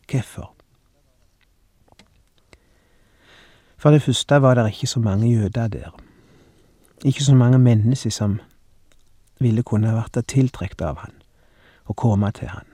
Hvorfor? 0.09 0.53
For 3.77 3.91
det 3.91 4.01
første 4.01 4.41
var 4.41 4.53
det 4.53 4.67
ikke 4.67 4.87
så 4.87 4.99
mange 4.99 5.31
jøder 5.31 5.67
der. 5.67 5.99
Ikke 7.05 7.23
så 7.23 7.35
mange 7.35 7.59
mennesker 7.59 8.09
som 8.09 8.39
ville 9.39 9.63
kunne 9.63 9.93
vært 9.95 10.25
tiltrukket 10.27 10.81
av 10.81 10.97
han 10.99 11.13
og 11.85 11.95
komme 11.95 12.31
til 12.31 12.47
han. 12.47 12.65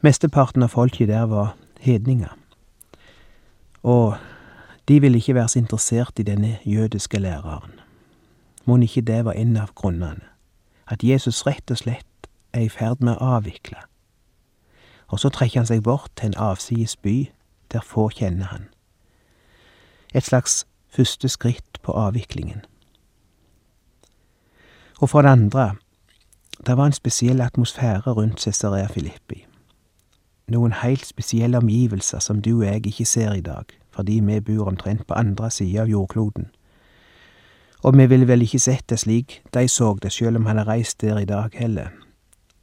Mesteparten 0.00 0.62
av 0.62 0.68
folket 0.68 1.08
der 1.08 1.26
var 1.26 1.56
hedninger, 1.80 2.32
og 3.82 4.16
de 4.88 5.00
ville 5.00 5.18
ikke 5.18 5.34
være 5.34 5.48
så 5.48 5.58
interessert 5.58 6.18
i 6.18 6.22
denne 6.22 6.58
jødiske 6.64 7.18
læreren. 7.18 7.80
Mon 8.64 8.82
ikke 8.82 9.00
det 9.00 9.24
var 9.24 9.32
en 9.32 9.56
av 9.56 9.74
grunnene? 9.74 10.36
at 10.86 11.02
Jesus 11.04 11.42
rett 11.46 11.70
og 11.70 11.80
slett 11.80 12.28
er 12.54 12.66
i 12.66 12.72
ferd 12.72 13.02
med 13.04 13.18
å 13.18 13.36
avvikle. 13.38 13.78
Og 15.08 15.20
så 15.20 15.28
trekker 15.28 15.60
han 15.60 15.66
seg 15.66 15.82
bort 15.82 16.10
til 16.16 16.32
en 16.32 16.38
avsides 16.38 16.96
by 16.96 17.30
der 17.72 17.80
få 17.80 18.08
kjenner 18.08 18.46
han. 18.50 18.68
Et 20.14 20.24
slags 20.24 20.66
første 20.88 21.28
skritt 21.28 21.78
på 21.82 21.92
avviklingen. 21.92 22.64
Og 25.00 25.10
for 25.10 25.22
det 25.22 25.28
andre, 25.28 25.74
det 26.66 26.76
var 26.76 26.86
en 26.86 26.92
spesiell 26.92 27.40
atmosfære 27.40 28.10
rundt 28.10 28.40
Cesarea 28.40 28.86
Filippi. 28.86 29.44
Noen 30.48 30.72
heilt 30.72 31.06
spesielle 31.06 31.58
omgivelser 31.58 32.18
som 32.18 32.42
du 32.42 32.58
og 32.60 32.66
jeg 32.66 32.86
ikke 32.86 33.04
ser 33.04 33.32
i 33.32 33.40
dag, 33.40 33.64
fordi 33.90 34.20
vi 34.20 34.40
bor 34.40 34.68
omtrent 34.68 35.06
på 35.06 35.14
andre 35.14 35.50
sida 35.50 35.82
av 35.82 35.88
jordkloden. 35.88 36.46
Og 37.82 37.98
vi 37.98 38.06
ville 38.06 38.28
vel 38.28 38.42
ikke 38.42 38.58
sett 38.58 38.88
det 38.90 38.98
slik 38.98 39.42
de 39.54 39.68
så 39.68 39.94
det, 40.02 40.12
sjøl 40.12 40.36
om 40.36 40.46
han 40.46 40.56
har 40.56 40.68
reist 40.68 41.00
der 41.00 41.18
i 41.18 41.24
dag 41.24 41.50
heller, 41.54 41.88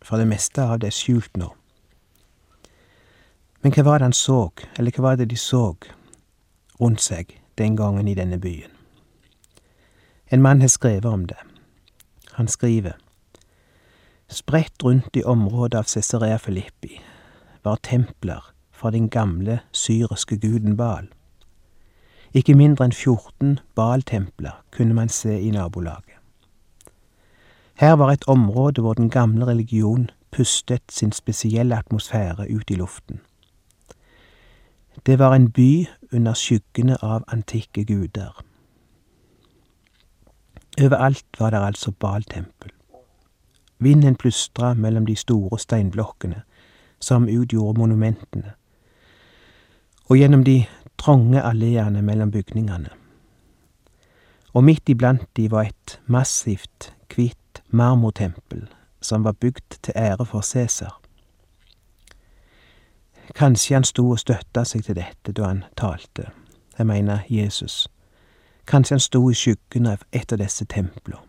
for 0.01 0.17
det 0.17 0.27
meste 0.27 0.63
av 0.63 0.79
det 0.79 0.87
er 0.87 0.97
skjult 0.97 1.37
nå. 1.37 1.51
Men 3.63 3.71
hva 3.71 3.83
var 3.83 3.99
det 3.99 4.09
han 4.09 4.13
så, 4.17 4.51
eller 4.77 4.91
hva 4.91 5.03
var 5.03 5.17
det 5.17 5.29
de 5.31 5.37
så 5.39 5.77
rundt 6.81 7.01
seg 7.01 7.29
den 7.55 7.77
gangen 7.79 8.07
i 8.11 8.15
denne 8.17 8.39
byen? 8.39 8.71
En 10.27 10.41
mann 10.41 10.61
har 10.61 10.67
skrevet 10.67 11.05
om 11.05 11.25
det. 11.27 11.39
Han 12.33 12.47
skriver 12.47 12.99
Spredt 14.27 14.83
rundt 14.83 15.15
i 15.15 15.23
området 15.23 15.79
av 15.79 15.83
Cesarea 15.87 16.37
Filippi 16.37 16.99
var 17.63 17.75
templer 17.75 18.43
for 18.71 18.91
den 18.91 19.09
gamle 19.09 19.59
syriske 19.71 20.37
guden 20.37 20.77
Baal. 20.77 21.07
Ikke 22.33 22.55
mindre 22.57 22.89
enn 22.89 22.95
14 22.95 23.59
Baal-templer 23.75 24.57
kunne 24.71 24.97
man 24.97 25.09
se 25.09 25.37
i 25.39 25.51
nabolaget. 25.53 26.17
Her 27.79 27.95
var 27.95 28.11
et 28.11 28.27
område 28.27 28.81
hvor 28.81 28.93
den 28.93 29.09
gamle 29.09 29.45
religion 29.45 30.09
pustet 30.31 30.83
sin 30.89 31.11
spesielle 31.11 31.77
atmosfære 31.77 32.49
ut 32.49 32.71
i 32.71 32.75
luften. 32.75 33.21
Det 35.05 35.19
var 35.19 35.35
en 35.35 35.51
by 35.51 35.87
under 36.11 36.33
skyggene 36.33 36.97
av 37.03 37.23
antikke 37.27 37.83
guder. 37.85 38.43
Overalt 40.81 41.39
var 41.39 41.49
det 41.49 41.59
altså 41.59 41.91
Baltempel. 41.91 42.71
Vinden 43.79 44.15
plystra 44.15 44.73
mellom 44.73 45.05
de 45.05 45.15
store 45.15 45.59
steinblokkene 45.59 46.41
som 46.99 47.27
utgjorde 47.27 47.79
monumentene, 47.79 48.53
og 50.09 50.17
gjennom 50.17 50.43
de 50.43 50.63
trange 50.97 51.41
alleene 51.43 52.01
mellom 52.01 52.31
bygningene. 52.31 52.89
Og 54.53 54.63
midt 54.63 54.89
iblant 54.89 55.27
de 55.35 55.49
var 55.51 55.67
et 55.67 55.99
massivt, 56.05 56.93
hvitt 57.13 57.63
marmortempel 57.69 58.67
som 59.01 59.23
var 59.23 59.35
bygd 59.37 59.79
til 59.83 59.93
ære 59.95 60.25
for 60.25 60.41
Cæsar. 60.41 61.02
Kanskje 63.35 63.75
han 63.75 63.83
sto 63.83 64.09
og 64.09 64.19
støtta 64.19 64.65
seg 64.67 64.83
til 64.83 64.97
dette 64.99 65.31
da 65.31 65.47
han 65.47 65.63
talte, 65.79 66.29
jeg 66.77 66.87
mener 66.87 67.23
Jesus. 67.29 67.87
Kanskje 68.67 68.93
han 68.93 69.03
sto 69.03 69.29
i 69.29 69.37
skyggen 69.37 69.87
av 69.87 70.03
et 70.11 70.31
av 70.31 70.41
disse 70.43 70.65
templene. 70.65 71.21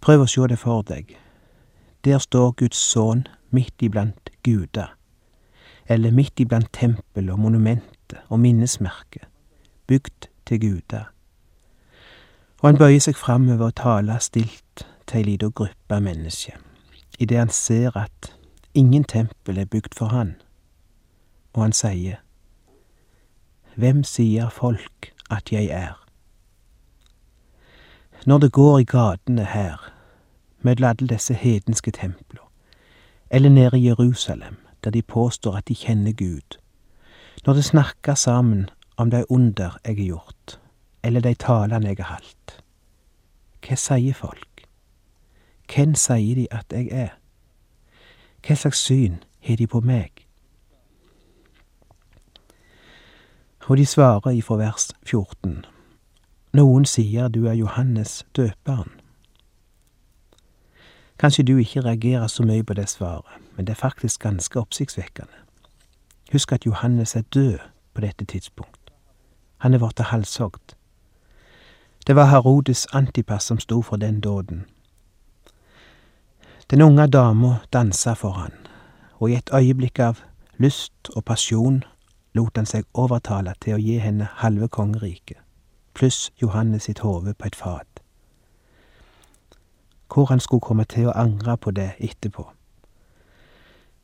Prøv 0.00 0.22
å 0.22 0.30
sjå 0.30 0.46
det 0.46 0.58
for 0.60 0.84
deg. 0.86 1.16
Der 2.06 2.20
står 2.22 2.52
Guds 2.60 2.78
sønn 2.78 3.26
midt 3.50 3.82
iblant 3.82 4.30
guder, 4.46 4.94
eller 5.88 6.14
midt 6.14 6.40
iblant 6.40 6.70
tempel 6.72 7.30
og 7.32 7.40
monumentet 7.42 8.20
og 8.28 8.40
minnesmerket, 8.40 9.26
bygd 9.86 10.28
til 10.46 10.60
guder. 10.62 11.10
Og 12.62 12.70
han 12.70 12.78
bøyer 12.78 13.02
seg 13.02 13.18
framover 13.18 13.72
og 13.72 13.76
taler 13.80 14.22
stilt 14.22 14.86
til 15.08 15.20
ei 15.20 15.26
lita 15.32 15.50
gruppe 15.50 16.00
mennesker, 16.00 16.56
idet 17.18 17.38
han 17.38 17.52
ser 17.54 17.96
at 17.98 18.32
ingen 18.78 19.04
tempel 19.04 19.58
er 19.58 19.64
bygd 19.64 19.94
for 19.98 20.06
han, 20.06 20.36
og 21.52 21.62
han 21.62 21.72
sier, 21.72 22.22
Hvem 23.74 24.04
sier 24.04 24.50
folk 24.50 25.10
at 25.30 25.52
jeg 25.52 25.66
er? 25.74 25.98
Når 28.26 28.38
det 28.38 28.52
går 28.52 28.78
i 28.78 28.84
gatene 28.84 29.44
her, 29.44 29.82
mellom 30.62 30.88
alle 30.90 31.08
disse 31.08 31.34
hedenske 31.34 31.90
templer, 31.90 32.46
eller 33.30 33.50
nede 33.50 33.78
i 33.78 33.86
Jerusalem, 33.86 34.56
der 34.84 34.90
de 34.90 35.02
påstår 35.02 35.56
at 35.56 35.68
de 35.68 35.74
kjenner 35.74 36.12
Gud, 36.12 36.58
når 37.46 37.54
det 37.54 37.64
snakker 37.64 38.14
sammen 38.14 38.70
om 38.96 39.10
de 39.10 39.24
under 39.30 39.78
jeg 39.84 39.96
har 39.96 40.04
gjort, 40.04 40.60
eller 41.02 41.20
de 41.20 41.34
talene 41.34 41.86
jeg 41.86 41.96
har 41.98 42.14
holdt, 42.14 42.60
hva 43.66 43.76
sier 43.76 44.14
folk? 44.14 44.66
Hvem 45.68 45.94
sier 45.94 46.34
de 46.34 46.46
at 46.50 46.72
jeg 46.72 46.88
er? 46.90 47.17
Hva 48.48 48.54
slags 48.56 48.78
syn 48.80 49.18
har 49.44 49.56
de 49.56 49.66
på 49.66 49.80
meg? 49.84 50.24
Og 53.68 53.76
de 53.76 53.84
svarer 53.86 54.30
ifra 54.30 54.56
vers 54.56 54.86
14. 55.04 55.66
Noen 56.56 56.86
sier 56.88 57.28
du 57.28 57.44
er 57.44 57.52
Johannes 57.52 58.24
døperen. 58.36 58.94
Kanskje 61.20 61.44
du 61.44 61.58
ikke 61.58 61.84
reagerer 61.84 62.26
så 62.26 62.42
mye 62.42 62.64
på 62.64 62.74
det 62.74 62.88
svaret, 62.88 63.36
men 63.56 63.66
det 63.66 63.76
er 63.76 63.82
faktisk 63.84 64.20
ganske 64.20 64.60
oppsiktsvekkende. 64.60 65.44
Husk 66.32 66.52
at 66.52 66.66
Johannes 66.66 67.16
er 67.16 67.28
død 67.34 67.58
på 67.94 68.00
dette 68.00 68.24
tidspunkt. 68.24 68.90
Han 69.58 69.74
er 69.74 69.78
blitt 69.78 70.00
halshogd. 70.00 70.72
Det 72.06 72.16
var 72.16 72.32
Herodes 72.32 72.86
Antipas 72.92 73.44
som 73.44 73.58
sto 73.60 73.82
for 73.82 73.96
den 73.96 74.20
dåden. 74.20 74.64
Den 76.70 76.82
unge 76.82 77.06
dama 77.06 77.56
dansa 77.72 78.12
for 78.12 78.30
han, 78.30 78.52
og 79.18 79.30
i 79.30 79.34
et 79.38 79.50
øyeblikk 79.54 79.98
av 80.04 80.18
lyst 80.60 81.08
og 81.16 81.24
pasjon 81.24 81.78
lot 82.36 82.60
han 82.60 82.68
seg 82.68 82.84
overtale 82.92 83.54
til 83.64 83.78
å 83.78 83.80
gi 83.80 83.96
henne 84.04 84.28
halve 84.42 84.68
kongeriket, 84.68 85.38
pluss 85.96 86.28
Johannes 86.42 86.84
sitt 86.84 87.00
hode 87.00 87.32
på 87.32 87.48
et 87.48 87.56
fat. 87.56 88.02
Hvor 90.12 90.28
han 90.28 90.44
skulle 90.44 90.60
komme 90.68 90.84
til 90.84 91.08
å 91.08 91.16
angre 91.16 91.56
på 91.56 91.72
det 91.72 91.94
etterpå. 92.04 92.44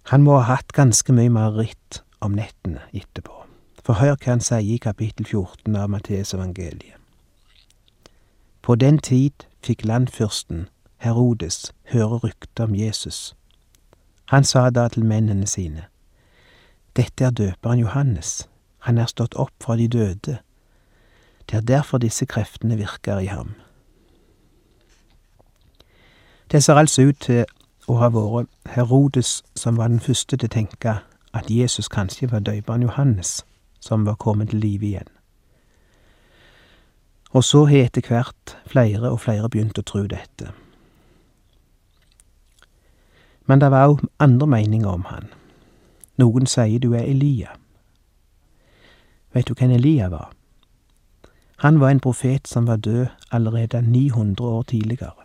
Han 0.08 0.24
må 0.24 0.40
ha 0.40 0.56
hatt 0.56 0.72
ganske 0.72 1.12
mye 1.12 1.32
mareritt 1.36 2.00
om 2.24 2.32
nettene 2.32 2.80
etterpå, 2.96 3.44
for 3.84 4.00
hør 4.00 4.16
hva 4.16 4.38
han 4.38 4.44
sier 4.44 4.64
i 4.64 4.80
kapittel 4.80 5.28
14 5.28 5.76
av 5.76 5.92
Matteusevangeliet. 5.92 6.96
På 8.64 8.72
den 8.80 8.96
tid 8.96 9.44
fikk 9.60 9.84
landfyrsten 9.84 10.70
Herodes 11.04 11.74
høre 11.92 12.16
rykter 12.16 12.64
om 12.64 12.74
Jesus. 12.74 13.36
Han 14.32 14.44
sa 14.44 14.70
da 14.70 14.88
til 14.88 15.04
mennene 15.04 15.46
sine, 15.46 15.84
Dette 16.96 17.24
er 17.24 17.30
døperen 17.30 17.78
Johannes, 17.78 18.48
han 18.78 18.98
er 18.98 19.06
stått 19.06 19.34
opp 19.34 19.52
fra 19.60 19.76
de 19.76 19.88
døde. 19.88 20.38
Det 21.50 21.56
er 21.56 21.60
derfor 21.60 21.98
disse 21.98 22.26
kreftene 22.26 22.76
virker 22.76 23.18
i 23.18 23.26
ham. 23.26 23.54
Det 26.50 26.64
ser 26.64 26.74
altså 26.74 27.02
ut 27.02 27.20
til 27.20 27.44
å 27.88 27.98
ha 28.00 28.08
vært 28.08 28.48
Herodes 28.76 29.42
som 29.56 29.76
var 29.76 29.92
den 29.92 30.00
første 30.00 30.36
til 30.36 30.48
å 30.48 30.54
tenke 30.56 30.98
at 31.34 31.50
Jesus 31.50 31.88
kanskje 31.88 32.30
var 32.32 32.46
døperen 32.46 32.82
Johannes, 32.82 33.42
som 33.80 34.06
var 34.06 34.14
kommet 34.14 34.54
til 34.54 34.64
live 34.64 34.86
igjen. 34.86 35.10
Og 37.34 37.44
så 37.44 37.64
har 37.66 37.90
etter 37.90 38.08
hvert 38.08 38.56
flere 38.66 39.10
og 39.10 39.20
flere 39.20 39.50
begynt 39.50 39.78
å 39.78 39.82
tro 39.82 40.06
dette. 40.06 40.54
Men 43.46 43.60
det 43.60 43.70
var 43.70 43.88
òg 43.88 44.00
andre 44.18 44.46
meninger 44.46 44.88
om 44.88 45.04
han. 45.10 45.28
Noen 46.16 46.46
sier 46.46 46.78
du 46.80 46.94
er 46.94 47.04
Elia. 47.04 47.50
Vet 49.34 49.48
du 49.48 49.54
hvem 49.54 49.70
Elia 49.70 50.08
var? 50.08 50.32
Han 51.56 51.80
var 51.80 51.90
en 51.90 52.00
profet 52.00 52.48
som 52.48 52.66
var 52.66 52.76
død 52.76 53.06
allerede 53.30 53.82
900 53.82 54.48
år 54.48 54.62
tidligere. 54.62 55.24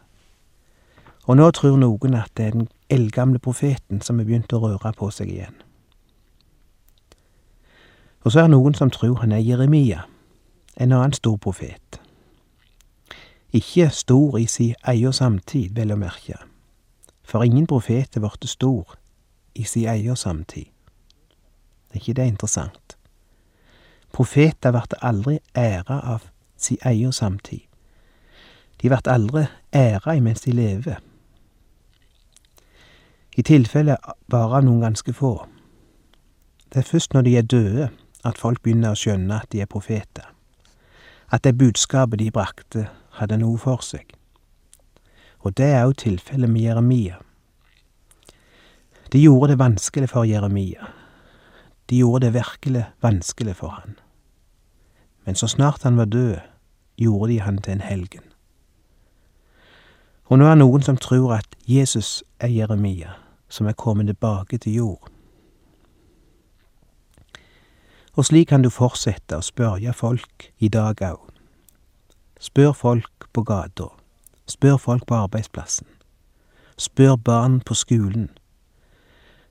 Og 1.23 1.37
nå 1.37 1.51
tror 1.51 1.77
noen 1.77 2.13
at 2.17 2.31
det 2.37 2.45
er 2.45 2.51
den 2.51 2.67
eldgamle 2.89 3.39
profeten 3.39 4.01
som 4.01 4.17
har 4.17 4.25
begynt 4.25 4.53
å 4.53 4.61
røre 4.63 4.93
på 4.97 5.11
seg 5.13 5.29
igjen. 5.29 5.55
Og 8.25 8.31
så 8.31 8.43
er 8.43 8.49
noen 8.49 8.73
som 8.73 8.89
tror 8.89 9.21
han 9.21 9.31
er 9.31 9.45
Jeremia, 9.45 10.01
en 10.75 10.91
annen 10.91 11.13
stor 11.13 11.37
profet. 11.37 12.01
Ikke 13.53 13.89
stor 13.89 14.37
i 14.37 14.45
si 14.45 14.73
egen 14.87 15.13
samtid, 15.13 15.75
vel 15.75 15.93
å 15.93 15.97
merke, 15.97 16.37
for 17.29 17.43
ingen 17.43 17.67
profet 17.67 18.15
er 18.17 18.23
blitt 18.23 18.49
stor 18.49 18.95
i 19.55 19.63
si 19.63 19.85
egen 19.85 20.17
samtid. 20.17 20.65
Er 21.89 22.01
ikke 22.01 22.15
det 22.17 22.25
interessant? 22.27 22.97
Profeter 24.13 24.73
vert 24.73 24.95
aldri 25.05 25.37
æra 25.53 25.99
av 26.15 26.25
si 26.57 26.79
egen 26.85 27.13
samtid. 27.13 27.61
De 28.81 28.89
vert 28.89 29.07
aldri 29.07 29.45
æra 29.73 30.17
imens 30.17 30.41
de 30.41 30.55
lever. 30.57 30.97
I 33.37 33.45
tilfelle 33.45 33.97
bare 34.29 34.57
av 34.57 34.65
noen 34.65 34.81
ganske 34.81 35.13
få. 35.13 35.33
Det 36.73 36.81
er 36.81 36.91
først 36.91 37.13
når 37.13 37.21
de 37.27 37.37
er 37.37 37.45
døde 37.45 37.89
at 38.25 38.37
folk 38.37 38.63
begynner 38.63 38.93
å 38.93 38.99
skjønne 38.99 39.41
at 39.41 39.51
de 39.53 39.61
er 39.61 39.69
profeter. 39.69 40.25
At 41.31 41.43
det 41.45 41.57
budskapet 41.57 42.19
de 42.19 42.31
brakte, 42.33 42.89
hadde 43.21 43.37
noe 43.37 43.57
for 43.57 43.85
seg. 43.85 44.18
Og 45.39 45.57
det 45.57 45.65
er 45.65 45.85
òg 45.87 45.97
tilfellet 45.97 46.49
med 46.49 46.61
Jeremia. 46.61 47.19
De 49.11 49.21
gjorde 49.21 49.51
det 49.51 49.59
vanskelig 49.59 50.09
for 50.09 50.23
Jeremia. 50.23 50.91
De 51.89 51.97
gjorde 51.97 52.25
det 52.25 52.33
virkelig 52.33 52.85
vanskelig 53.01 53.55
for 53.55 53.67
han. 53.67 53.95
Men 55.25 55.35
så 55.35 55.47
snart 55.47 55.83
han 55.83 55.97
var 55.97 56.05
død, 56.05 56.37
gjorde 56.97 57.31
de 57.31 57.39
han 57.39 57.57
til 57.57 57.73
en 57.73 57.81
helgen. 57.81 58.23
Og 60.25 60.37
nå 60.37 60.45
er 60.45 60.53
det 60.53 60.61
noen 60.61 60.83
som 60.85 60.97
tror 60.97 61.33
at 61.39 61.55
Jesus 61.65 62.23
er 62.39 62.47
Jeremia, 62.53 63.15
som 63.49 63.67
er 63.67 63.73
kommet 63.73 64.07
tilbake 64.07 64.57
til 64.57 64.73
jord. 64.73 65.09
Og 68.13 68.25
slik 68.25 68.49
kan 68.51 68.61
du 68.61 68.69
fortsette 68.69 69.37
å 69.39 69.45
spørre 69.45 69.93
folk 69.93 70.51
i 70.59 70.69
dag 70.69 71.01
òg. 71.01 71.23
Spør 72.39 72.73
folk 72.73 73.29
på 73.33 73.43
gata. 73.43 73.89
Spør 74.49 74.77
folk 74.77 75.05
på 75.05 75.15
arbeidsplassen. 75.15 75.87
Spør 76.77 77.15
barn 77.15 77.59
på 77.61 77.73
skolen. 77.73 78.29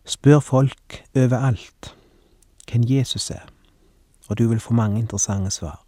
Spør 0.05 0.41
folk 0.41 1.05
overalt 1.15 1.95
hvem 2.71 2.83
Jesus 2.89 3.31
er, 3.31 3.47
og 4.29 4.39
du 4.39 4.49
vil 4.49 4.61
få 4.61 4.75
mange 4.75 4.99
interessante 4.99 5.51
svar. 5.51 5.85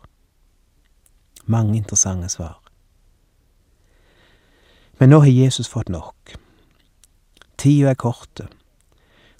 Mange 1.46 1.76
interessante 1.76 2.28
svar. 2.28 2.62
Men 4.98 5.08
nå 5.08 5.20
har 5.20 5.30
Jesus 5.30 5.68
fått 5.68 5.88
nok. 5.88 6.36
Tida 7.58 7.90
er 7.90 7.94
korte, 7.94 8.46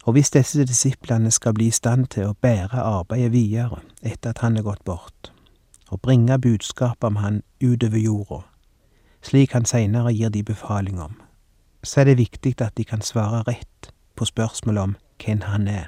og 0.04 0.12
hvis 0.12 0.30
disse 0.30 0.64
disiplene 0.66 1.30
skal 1.30 1.54
bli 1.54 1.70
i 1.70 1.78
stand 1.78 2.08
til 2.10 2.26
å 2.26 2.36
bære 2.42 2.82
arbeidet 2.82 3.32
videre 3.32 3.84
etter 4.02 4.34
at 4.34 4.42
han 4.42 4.56
er 4.56 4.66
gått 4.66 4.84
bort, 4.84 5.32
og 5.90 6.00
bringe 6.00 6.38
budskapet 6.38 7.06
om 7.06 7.16
han 7.22 7.42
utover 7.62 7.98
jorda, 7.98 8.42
slik 9.22 9.52
han 9.52 9.64
seinere 9.64 10.12
gir 10.14 10.28
de 10.28 10.42
befaling 10.42 11.00
om, 11.00 11.20
så 11.84 12.00
er 12.00 12.04
det 12.04 12.18
viktig 12.18 12.60
at 12.60 12.76
de 12.76 12.84
kan 12.84 13.00
svare 13.00 13.42
rett 13.48 13.92
på 14.16 14.24
spørsmålet 14.24 14.82
om 14.82 14.96
hvem 15.24 15.40
han 15.40 15.68
er. 15.68 15.86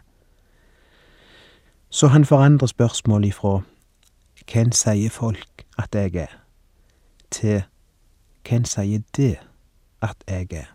Så 1.91 2.07
han 2.09 2.25
forandrer 2.25 2.67
spørsmålet 2.67 3.29
ifra 3.29 3.61
Hvem 4.53 4.73
sier 4.73 5.11
folk 5.11 5.65
at 5.79 5.95
jeg 5.95 6.15
er? 6.15 6.43
til 7.33 7.63
Hvem 8.49 8.65
sier 8.65 9.01
det 9.17 9.37
at 10.03 10.17
jeg 10.29 10.47
er? 10.53 10.75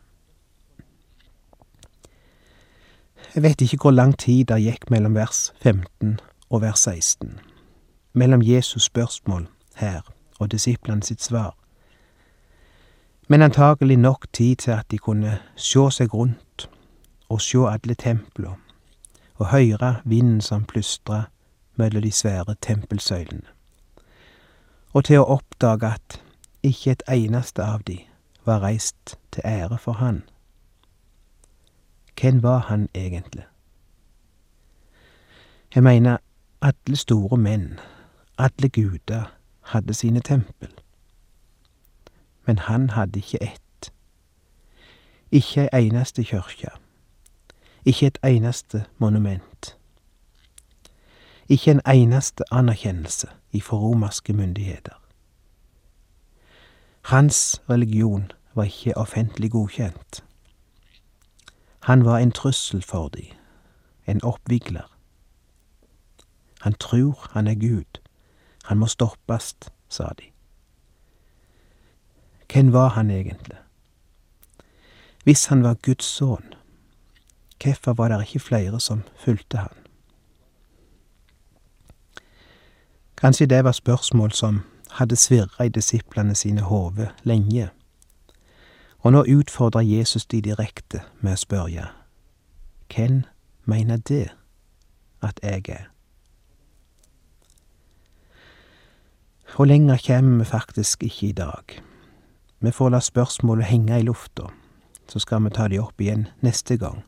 Jeg 3.35 3.43
vet 3.43 3.61
ikke 3.61 3.77
hvor 3.81 3.91
lang 3.91 4.17
tid 4.17 4.45
det 4.45 4.61
gikk 4.63 4.89
mellom 4.89 5.15
vers 5.15 5.53
15 5.61 6.19
og 6.49 6.61
vers 6.61 6.79
16, 6.79 7.39
mellom 8.13 8.41
Jesus' 8.41 8.79
spørsmål 8.79 9.47
her 9.75 10.01
og 10.39 10.51
disiplene 10.51 11.03
sitt 11.03 11.21
svar, 11.23 11.55
men 13.27 13.41
antagelig 13.41 13.97
nok 13.97 14.27
tid 14.33 14.55
til 14.55 14.71
at 14.71 14.91
de 14.91 14.97
kunne 14.97 15.39
sjå 15.55 15.89
seg 15.89 16.13
rundt 16.13 16.69
og 17.29 17.41
sjå 17.41 17.65
alle 17.67 17.95
templa 17.95 18.53
og 19.35 19.47
høyre 19.51 19.95
vinden 20.05 20.41
som 20.41 20.65
plystra 20.65 21.23
mellom 21.75 22.01
de 22.01 22.11
svære 22.11 22.55
tempelsøylene, 22.61 23.45
og 24.93 25.05
til 25.05 25.19
å 25.21 25.27
oppdage 25.37 25.91
at 25.93 26.21
ikke 26.63 26.91
et 26.91 27.03
eneste 27.11 27.63
av 27.63 27.83
de 27.87 27.99
var 28.45 28.63
reist 28.63 29.17
til 29.31 29.45
ære 29.45 29.77
for 29.77 29.99
han. 30.01 30.23
Hvem 32.21 32.43
var 32.43 32.59
han 32.59 32.89
egentlig? 32.95 33.45
Jeg 35.75 35.83
mener, 35.83 36.17
alle 36.61 36.95
store 36.95 37.37
menn, 37.37 37.79
alle 38.37 38.69
guder, 38.69 39.33
hadde 39.61 39.93
sine 39.93 40.19
tempel. 40.19 40.71
Men 42.47 42.60
han 42.60 42.89
hadde 42.89 43.19
ikke 43.19 43.43
ett. 43.43 43.93
Ikke 45.31 45.69
ei 45.73 45.88
eneste 45.88 46.23
kyrkje. 46.23 46.69
Ikke 47.86 48.07
et 48.07 48.17
eneste 48.23 48.86
monument. 48.97 49.77
Ikke 51.49 51.71
en 51.71 51.81
eneste 51.88 52.43
anerkjennelse 52.51 53.27
ifra 53.51 53.77
romerske 53.77 54.33
myndigheter. 54.33 55.01
Hans 57.01 57.62
religion 57.69 58.31
var 58.55 58.63
ikke 58.63 58.97
offentlig 58.97 59.51
godkjent. 59.51 60.23
Han 61.79 62.05
var 62.05 62.17
en 62.17 62.31
trussel 62.31 62.83
for 62.83 63.07
de, 63.07 63.25
en 64.07 64.23
oppvigler. 64.23 64.97
Han 66.62 66.73
tror 66.73 67.27
han 67.31 67.47
er 67.47 67.55
Gud, 67.55 68.01
han 68.63 68.77
må 68.77 68.86
stoppes, 68.86 69.55
sa 69.89 70.03
de. 70.03 70.37
Hvem 72.53 72.73
var 72.73 72.89
han 72.89 73.10
egentlig? 73.10 73.57
Hvis 75.23 75.45
han 75.45 75.63
var 75.63 75.73
Guds 75.73 76.05
sønn, 76.05 76.53
hvorfor 77.63 77.93
var 77.93 78.07
det 78.07 78.21
ikke 78.21 78.39
flere 78.39 78.79
som 78.79 79.03
fulgte 79.19 79.57
han? 79.57 79.75
Kanskje 83.17 83.45
det 83.45 83.63
var 83.63 83.71
spørsmål 83.71 84.31
som 84.31 84.62
hadde 84.91 85.15
svirra 85.15 85.65
i 85.65 85.69
disiplene 85.69 86.36
sine 86.36 86.62
hoder 86.62 87.07
lenge, 87.23 87.69
og 88.99 89.12
nå 89.12 89.23
utfordrer 89.23 89.81
Jesus 89.81 90.25
de 90.25 90.41
direkte 90.41 91.01
med 91.19 91.33
å 91.33 91.41
spørre, 91.41 91.88
Hvem 92.88 93.23
mener 93.65 93.97
det 93.97 94.29
at 95.21 95.39
jeg 95.43 95.69
er? 95.69 95.89
Og 99.55 99.67
lenger 99.67 99.97
kjem 99.97 100.39
vi 100.39 100.45
faktisk 100.45 101.03
ikke 101.03 101.27
i 101.27 101.31
dag. 101.31 101.87
Vi 102.59 102.71
får 102.71 102.89
la 102.89 102.99
spørsmålet 102.99 103.65
henge 103.65 103.99
i 103.99 104.03
lufta, 104.03 104.49
så 105.07 105.19
skal 105.19 105.43
vi 105.43 105.49
ta 105.53 105.67
de 105.67 105.79
opp 105.79 106.01
igjen 106.01 106.27
neste 106.41 106.77
gang, 106.77 107.03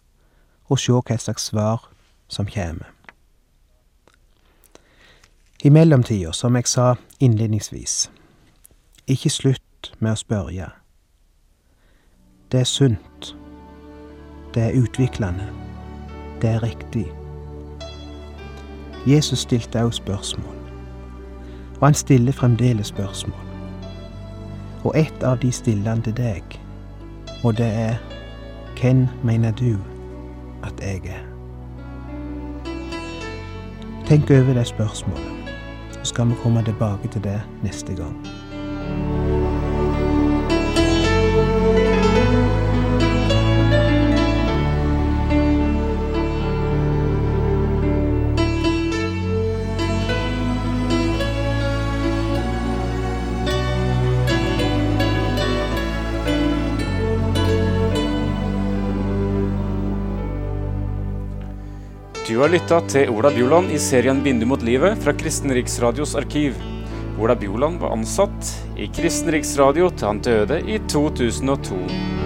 og 0.69 0.77
sjå 0.77 1.01
hva 1.01 1.17
slags 1.17 1.49
svar 1.49 1.89
som 2.29 2.45
kjem. 2.45 2.83
I 5.63 5.69
mellomtida, 5.69 6.31
som 6.31 6.55
jeg 6.55 6.67
sa 6.67 6.93
innledningsvis, 7.19 8.11
ikke 9.07 9.29
slutt 9.33 9.91
med 9.99 10.13
å 10.13 10.21
spørre. 10.21 10.69
Det 12.51 12.61
er 12.61 12.69
sunt. 12.69 13.33
Det 14.53 14.69
er 14.69 14.77
utviklende. 14.77 15.49
Det 16.41 16.53
er 16.53 16.63
riktig. 16.63 17.07
Jesus 19.07 19.39
stilte 19.49 19.83
også 19.83 20.03
spørsmål, 20.03 20.57
og 21.79 21.85
han 21.87 21.93
stiller 21.93 22.31
fremdeles 22.31 22.93
spørsmål. 22.93 23.48
Og 24.83 24.97
ett 24.97 25.23
av 25.23 25.39
de 25.39 25.51
stiller 25.51 26.01
til 26.01 26.15
deg, 26.17 26.59
og 27.43 27.57
det 27.57 27.67
er 27.67 27.99
Hvem 28.79 29.07
mener 29.23 29.51
du 29.51 29.75
at 30.63 30.79
jeg 30.79 31.01
er? 31.11 31.25
Tenk 34.07 34.31
over 34.31 34.53
det 34.55 34.67
spørsmålet 34.67 35.39
så 35.99 36.05
skal 36.13 36.29
vi 36.29 36.35
komme 36.43 36.63
tilbake 36.63 37.07
til 37.07 37.23
det 37.23 37.41
neste 37.63 37.95
gang. 37.95 38.15
Du 62.39 62.43
har 62.43 62.53
lytta 62.53 62.77
til 62.87 63.09
Ola 63.11 63.33
Bjoland 63.35 63.67
i 63.75 63.77
serien 63.83 64.21
'Vindu 64.23 64.45
mot 64.47 64.61
livet' 64.63 65.01
fra 65.03 65.11
Kristen 65.11 65.51
Riksradios 65.51 66.13
arkiv. 66.15 66.55
Ola 67.19 67.35
Bjoland 67.35 67.81
var 67.81 67.91
ansatt 67.91 68.53
i 68.79 68.87
Kristen 68.87 69.33
Riksradio 69.35 69.89
til 69.91 70.07
han 70.07 70.23
døde 70.23 70.61
i 70.63 70.79
2002. 70.87 72.18